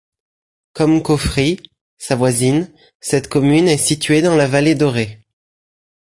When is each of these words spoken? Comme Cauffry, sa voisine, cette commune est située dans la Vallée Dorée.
Comme 0.73 1.03
Cauffry, 1.03 1.59
sa 1.99 2.15
voisine, 2.15 2.73
cette 3.01 3.27
commune 3.27 3.67
est 3.67 3.77
située 3.77 4.23
dans 4.23 4.35
la 4.35 4.47
Vallée 4.47 4.73
Dorée. 4.73 5.27